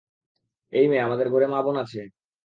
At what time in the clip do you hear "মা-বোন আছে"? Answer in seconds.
1.47-2.01